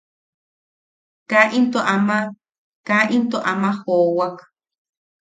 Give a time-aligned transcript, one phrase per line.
[1.29, 2.17] Kaa into ama
[2.87, 4.35] kaa into ama joowak.